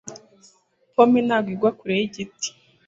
Pome 0.93 1.19
ntabwo 1.27 1.49
igwa 1.53 1.71
kure 1.77 1.93
yigiti 1.99 2.49